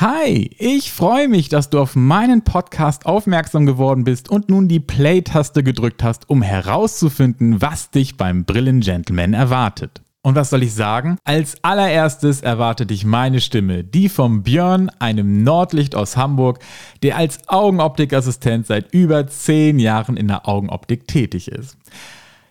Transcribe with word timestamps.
Hi, 0.00 0.50
ich 0.56 0.92
freue 0.92 1.28
mich, 1.28 1.50
dass 1.50 1.68
du 1.68 1.78
auf 1.78 1.94
meinen 1.94 2.42
Podcast 2.42 3.04
aufmerksam 3.04 3.66
geworden 3.66 4.04
bist 4.04 4.30
und 4.30 4.48
nun 4.48 4.66
die 4.66 4.80
Play-Taste 4.80 5.62
gedrückt 5.62 6.02
hast, 6.02 6.30
um 6.30 6.40
herauszufinden, 6.40 7.60
was 7.60 7.90
dich 7.90 8.16
beim 8.16 8.46
Brillen-Gentleman 8.46 9.34
erwartet. 9.34 10.00
Und 10.22 10.36
was 10.36 10.48
soll 10.48 10.62
ich 10.62 10.72
sagen? 10.72 11.18
Als 11.24 11.62
allererstes 11.62 12.40
erwartet 12.40 12.88
dich 12.88 13.04
meine 13.04 13.42
Stimme, 13.42 13.84
die 13.84 14.08
vom 14.08 14.42
Björn, 14.42 14.90
einem 15.00 15.42
Nordlicht 15.42 15.94
aus 15.94 16.16
Hamburg, 16.16 16.60
der 17.02 17.18
als 17.18 17.46
Augenoptikassistent 17.50 18.66
seit 18.66 18.94
über 18.94 19.26
zehn 19.26 19.78
Jahren 19.78 20.16
in 20.16 20.28
der 20.28 20.48
Augenoptik 20.48 21.08
tätig 21.08 21.48
ist. 21.48 21.76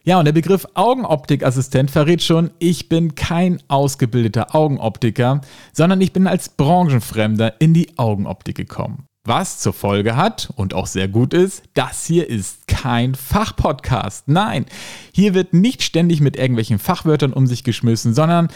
Ja, 0.04 0.18
und 0.18 0.26
der 0.26 0.32
Begriff 0.32 0.66
Augenoptikassistent 0.76 1.92
verrät 1.92 2.24
schon, 2.24 2.52
ich 2.60 2.90
bin 2.90 3.16
kein 3.16 3.62
ausgebildeter 3.68 4.56
Augenoptiker, 4.56 5.42
sondern 5.74 6.00
ich 6.02 6.14
bin 6.14 6.26
als 6.26 6.50
Branchenfremder 6.50 7.60
in 7.60 7.74
die 7.74 7.98
Augenoptik 7.98 8.56
gekommen. 8.56 9.06
Was 9.26 9.60
zur 9.60 9.74
Folge 9.74 10.16
hat 10.16 10.52
und 10.56 10.74
auch 10.74 10.88
sehr 10.88 11.10
gut 11.10 11.34
ist, 11.34 11.64
das 11.74 12.06
hier 12.06 12.30
ist 12.30 12.68
kein 12.68 13.14
Fachpodcast. 13.14 14.30
Nein, 14.30 14.66
hier 15.14 15.34
wird 15.34 15.54
nicht 15.54 15.84
ständig 15.84 16.22
mit 16.22 16.38
irgendwelchen 16.38 16.80
Fachwörtern 16.80 17.34
um 17.34 17.46
sich 17.46 17.64
geschmissen, 17.66 18.14
sondern 18.14 18.48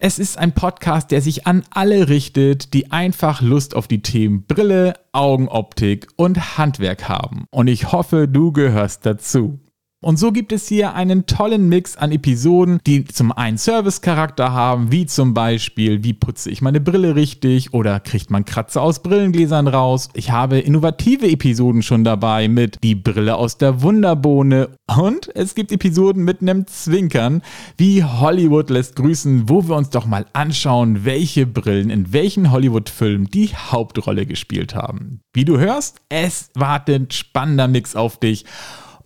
es 0.00 0.18
ist 0.18 0.38
ein 0.38 0.52
Podcast, 0.52 1.10
der 1.10 1.22
sich 1.22 1.46
an 1.46 1.62
alle 1.70 2.08
richtet, 2.08 2.74
die 2.74 2.90
einfach 2.90 3.40
Lust 3.42 3.76
auf 3.76 3.86
die 3.86 4.02
Themen 4.02 4.44
Brille, 4.46 4.94
Augenoptik 5.12 6.08
und 6.16 6.58
Handwerk 6.58 7.08
haben. 7.08 7.44
Und 7.50 7.68
ich 7.68 7.92
hoffe, 7.92 8.26
du 8.26 8.50
gehörst 8.50 9.06
dazu. 9.06 9.60
Und 10.02 10.18
so 10.18 10.32
gibt 10.32 10.50
es 10.52 10.66
hier 10.66 10.94
einen 10.94 11.26
tollen 11.26 11.68
Mix 11.68 11.94
an 11.98 12.10
Episoden, 12.10 12.80
die 12.86 13.04
zum 13.04 13.32
einen 13.32 13.58
Service-Charakter 13.58 14.50
haben, 14.50 14.90
wie 14.90 15.04
zum 15.04 15.34
Beispiel, 15.34 16.02
wie 16.02 16.14
putze 16.14 16.48
ich 16.48 16.62
meine 16.62 16.80
Brille 16.80 17.16
richtig 17.16 17.74
oder 17.74 18.00
kriegt 18.00 18.30
man 18.30 18.46
Kratzer 18.46 18.80
aus 18.80 19.02
Brillengläsern 19.02 19.68
raus. 19.68 20.08
Ich 20.14 20.30
habe 20.30 20.58
innovative 20.58 21.28
Episoden 21.28 21.82
schon 21.82 22.02
dabei 22.02 22.48
mit 22.48 22.78
die 22.82 22.94
Brille 22.94 23.36
aus 23.36 23.58
der 23.58 23.82
Wunderbohne 23.82 24.70
und 24.86 25.30
es 25.34 25.54
gibt 25.54 25.70
Episoden 25.70 26.24
mit 26.24 26.40
einem 26.40 26.66
Zwinkern, 26.66 27.42
wie 27.76 28.02
Hollywood 28.02 28.70
lässt 28.70 28.96
grüßen, 28.96 29.50
wo 29.50 29.68
wir 29.68 29.76
uns 29.76 29.90
doch 29.90 30.06
mal 30.06 30.24
anschauen, 30.32 31.04
welche 31.04 31.44
Brillen 31.44 31.90
in 31.90 32.10
welchen 32.14 32.50
Hollywood-Filmen 32.50 33.26
die 33.26 33.48
Hauptrolle 33.48 34.24
gespielt 34.24 34.74
haben. 34.74 35.20
Wie 35.34 35.44
du 35.44 35.58
hörst, 35.58 35.98
es 36.08 36.48
wartet 36.54 37.12
spannender 37.12 37.68
Mix 37.68 37.94
auf 37.94 38.18
dich. 38.18 38.46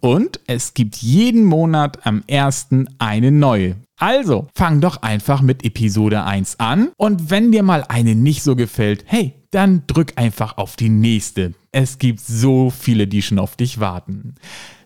Und 0.05 0.39
es 0.47 0.75
gibt 0.75 0.97
jeden 0.97 1.45
Monat 1.45 2.07
am 2.07 2.25
1. 2.31 2.67
eine 2.99 3.33
neue. 3.33 3.77
Also, 3.99 4.49
fang 4.55 4.83
doch 4.83 5.01
einfach 5.01 5.41
mit 5.41 5.65
Episode 5.65 6.25
1 6.25 6.61
an 6.61 6.91
und 6.99 7.31
wenn 7.31 7.53
dir 7.53 7.63
mal 7.63 7.85
eine 7.89 8.15
nicht 8.15 8.43
so 8.43 8.55
gefällt, 8.55 9.05
hey, 9.07 9.33
dann 9.51 9.85
drück 9.87 10.13
einfach 10.17 10.59
auf 10.59 10.77
die 10.77 10.91
nächste. 10.91 11.55
Es 11.73 11.99
gibt 11.99 12.21
so 12.21 12.69
viele, 12.69 13.07
die 13.07 13.23
schon 13.23 13.39
auf 13.39 13.57
dich 13.57 13.81
warten. 13.81 14.35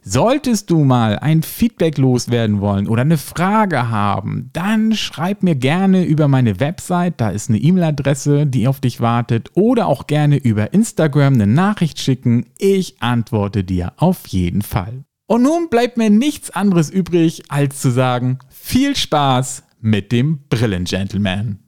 Solltest 0.02 0.70
du 0.70 0.84
mal 0.84 1.19
ein 1.19 1.42
Feedback 1.42 1.98
loswerden 1.98 2.60
wollen 2.60 2.86
oder 2.86 3.03
eine 3.03 3.19
Frage 3.19 3.91
haben, 3.91 4.50
dann 4.53 4.94
schreib 4.94 5.42
mir 5.42 5.56
gerne 5.56 6.05
über 6.05 6.28
meine 6.28 6.60
Website, 6.60 7.14
da 7.20 7.30
ist 7.30 7.48
eine 7.48 7.58
E-Mail-Adresse, 7.58 8.47
die 8.47 8.69
auf 8.69 8.78
dich 8.78 9.00
wartet, 9.00 9.50
oder 9.55 9.88
auch 9.88 10.06
gerne 10.06 10.36
über 10.36 10.72
Instagram 10.72 11.34
eine 11.34 11.48
Nachricht 11.48 11.98
schicken. 11.98 12.47
Ich 12.58 13.03
antworte 13.03 13.64
dir 13.64 13.94
auf 13.97 14.28
jeden 14.28 14.62
Fall. 14.62 15.03
Und 15.29 15.43
nun 15.43 15.69
bleibt 15.69 15.98
mir 15.98 16.09
nichts 16.09 16.48
anderes 16.48 16.89
übrig, 16.89 17.43
als 17.48 17.83
zu 17.83 17.91
sagen, 17.91 18.39
viel 18.48 18.97
Spaß 18.97 19.62
mit 19.79 20.11
dem 20.11 20.41
Brillengentleman. 20.48 21.59